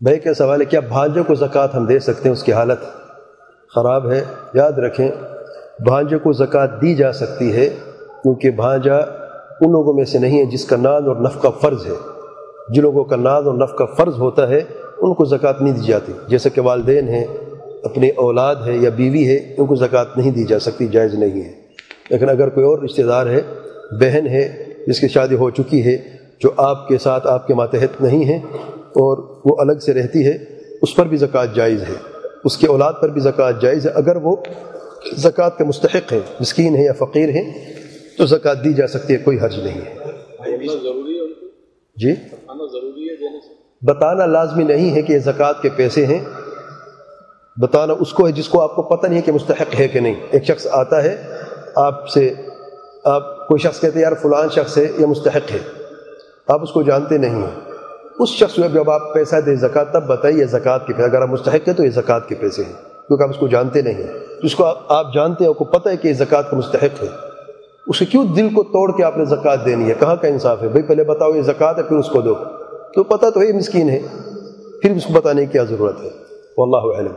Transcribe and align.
بھائی 0.00 0.18
کا 0.18 0.34
سوال 0.34 0.60
ہے، 0.60 0.66
کیا 0.66 0.80
بھانجے 0.80 1.22
کو 1.26 1.34
زکوٰۃ 1.34 1.66
ہم 1.74 1.86
دے 1.86 1.98
سکتے 1.98 2.28
ہیں؟ 2.28 2.36
اس 2.36 2.42
کی 2.42 2.52
حالت 2.52 2.78
خراب 3.74 4.12
ہے، 4.12 4.24
یاد 4.54 4.72
رکھیں 4.72 5.08
بھانجے 5.80 6.18
کو 6.18 6.32
زکوٰۃ 6.32 6.66
دی 6.82 6.94
جا 6.94 7.12
سکتی 7.12 7.52
ہے 7.52 7.68
کیونکہ 8.22 8.50
بھانجا 8.50 8.96
ان 9.60 9.72
لوگوں 9.72 9.94
میں 9.94 10.04
سے 10.04 10.18
نہیں 10.18 10.38
ہے 10.38 10.44
جس 10.44 10.64
کا 10.64 10.76
ناد 10.76 11.02
اور 11.02 11.16
نف 11.16 11.42
کا 11.42 11.50
فرض 11.50 11.86
ہے۔ 11.86 11.92
جن 12.68 12.82
لوگوں 12.82 13.04
کا 13.04 13.16
ناد 13.16 13.42
اور 13.42 13.54
نف 13.54 13.74
کا 13.74 13.84
فرض 13.84 14.18
ہوتا 14.18 14.48
ہے، 14.48 14.62
ان 14.98 15.14
کو 15.14 15.24
زکوٰۃ 15.24 15.52
نہیں 15.60 15.72
دی 15.72 15.86
جاتی۔ 15.86 16.12
جیسے 16.28 16.50
کہ 16.50 16.60
والدین 16.60 17.08
ہیں، 17.08 17.24
اپنی 17.84 18.08
اولاد 18.08 18.54
ہے 18.66 18.76
یا 18.76 18.90
بیوی 18.90 19.28
ہے، 19.28 19.54
ان 19.58 19.66
کو 19.66 19.74
زکوٰۃ 19.74 20.16
نہیں 20.16 20.30
دی 20.30 20.44
جا 20.44 20.58
سکتی، 20.58 20.86
جائز 20.86 21.14
نہیں 21.14 21.42
ہے۔ 21.42 21.52
لیکن 22.10 22.28
اگر 22.28 22.48
کوئی 22.48 22.66
اور 22.66 22.78
رشتہ 22.78 23.02
دار 23.02 23.26
ہے، 23.26 23.40
بہن 24.00 24.26
ہے، 24.26 24.64
جس 24.86 25.00
کی 25.00 25.08
شادی 25.08 25.36
ہو 25.36 25.50
چکی 25.50 25.84
ہے، 25.84 25.96
جو 26.40 26.50
آپ 26.56 26.88
کے 26.88 26.98
ساتھ، 26.98 27.26
آپ 27.26 27.46
کے 27.46 27.54
ماتحت 27.54 28.00
نہیں 28.00 28.24
ہیں 28.24 28.40
اور 28.96 29.40
وہ 29.44 29.56
الگ 29.58 29.78
سے 29.78 29.94
رہتی 29.94 30.26
ہے، 30.26 30.38
اس 30.82 30.96
پر 30.96 31.06
بھی 31.06 31.16
زکوٰۃ 31.16 31.54
جائز 31.54 31.82
ہے۔ 31.82 31.94
اس 32.44 32.56
کے 32.56 32.66
اولاد 32.66 32.92
پر 33.02 33.08
بھی 33.08 33.20
زکوٰۃ 33.20 33.52
جائز 33.60 33.86
ہے، 33.86 33.90
اگر 33.90 34.16
وہ 34.16 34.36
زکوٰۃ 35.16 35.50
کے 35.58 35.64
مستحق 35.64 36.12
ہے 36.12 36.20
مسکین 36.40 36.76
ہے 36.76 36.84
یا 36.84 36.92
فقیر 36.92 37.28
ہیں، 37.28 37.64
تو 38.18 38.26
زکوٰۃ 38.26 38.64
دی 38.64 38.72
جا 38.72 38.86
سکتی 38.86 39.12
ہے، 39.12 39.18
کوئی 39.18 39.38
حرج 39.38 39.58
نہیں 39.58 39.80
ہے۔ 39.80 39.94
جی؟ 41.96 42.14
بتانا 43.82 44.26
لازمی 44.26 44.64
نہیں 44.64 44.94
ہے 44.94 45.02
کہ 45.02 45.12
یہ 45.12 45.18
زکوٰۃ 45.18 45.62
کے 45.62 45.68
پیسے 45.76 46.06
ہیں۔ 46.06 46.18
بتانا 47.60 47.94
اس 48.00 48.12
کو 48.12 48.26
ہے 48.26 48.32
جس 48.32 48.48
کو 48.48 48.60
آپ 48.60 48.76
کو 48.76 48.82
پتہ 48.82 49.06
نہیں 49.06 49.16
ہے 49.16 49.22
کہ 49.22 49.32
مستحق 49.32 49.80
ہے 49.80 49.88
کہ 49.88 50.00
نہیں۔ 50.00 50.14
ایک 50.30 50.44
شخص 50.44 50.66
آتا 50.70 51.02
ہے، 51.02 51.16
آپ 51.76 52.08
سے، 52.08 52.34
آپ 53.04 53.48
کوئی 53.48 53.58
شخص 53.58 53.80
کہتے 53.80 53.98
ہیں، 53.98 54.02
یار 54.02 54.12
فلان 54.22 54.48
شخص 54.48 54.78
ہے 54.78 54.92
یا 54.98 55.06
مستحق 55.06 55.52
ہے۔ 55.52 55.58
آپ 56.46 56.62
اس 56.62 56.70
کو 56.70 56.82
جانتے 56.82 57.18
نہیں 57.18 57.42
ہیں۔ 57.42 57.63
اس 58.18 58.28
شخص 58.28 58.58
میں 58.58 58.68
جب 58.68 58.90
آپ 58.90 59.14
پیسہ 59.14 59.36
دیں 59.36 59.54
زکوٰۃ، 59.54 59.92
تب 59.92 60.06
بتائیے 60.06 60.44
زکوٰۃ 60.46 60.86
کے 60.86 60.92
پیسے، 60.92 61.04
اگر 61.04 61.22
آپ 61.22 61.28
مستحق 61.28 61.68
ہیں 61.68 61.74
تو 61.74 61.84
یہ 61.84 61.90
زکوٰۃ 61.90 62.28
کے 62.28 62.34
پیسے 62.34 62.64
ہیں، 62.64 62.72
کیونکہ 63.08 63.22
آپ 63.22 63.30
اس 63.30 63.36
کو 63.36 63.46
جانتے 63.46 63.82
نہیں 63.82 63.94
ہیں۔ 63.94 64.42
جس 64.42 64.54
کو 64.54 64.64
آپ 64.88 65.14
جانتے 65.14 65.44
ہیں، 65.44 65.48
آپ 65.48 65.58
کو 65.58 65.64
پتہ 65.64 65.88
ہے 65.88 65.96
کہ 65.96 66.08
یہ 66.08 66.12
زکوٰۃ 66.12 66.50
کا 66.50 66.56
مستحق 66.56 67.02
ہے۔ 67.02 67.08
اسے 67.86 68.04
کیوں 68.04 68.24
دل 68.24 68.48
کو 68.48 68.62
توڑ 68.62 68.96
کے 68.96 69.04
آپ 69.04 69.18
نے 69.18 69.24
زکوٰۃ 69.24 69.64
دینی 69.66 69.88
ہے؟ 69.88 69.94
کہاں 70.00 70.16
کا 70.16 70.28
انصاف 70.28 70.62
ہے؟ 70.62 70.68
بھائی، 70.68 70.82
پہلے 70.82 71.04
بتاؤ 71.04 71.34
یہ 71.34 71.42
زکوٰۃ 71.42 71.78
ہے، 71.78 71.82
پھر 71.82 71.96
اس 71.96 72.08
کو 72.08 72.20
دو۔ 72.20 72.34
تو 72.94 73.04
پتہ 73.04 73.30
تو 73.30 73.40
ہے 73.40 73.52
مسکین 73.52 73.88
ہے، 73.90 73.98
پھر 74.82 74.90
اس 74.90 75.04
کو 75.04 75.12
بتانے 75.12 75.46
کی 75.46 75.52
کیا 75.52 75.64
ضرورت 75.64 76.02
ہے؟ 76.02 76.08
واللہ 76.56 76.98
علم 76.98 77.12